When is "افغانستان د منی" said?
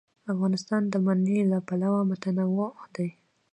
0.33-1.39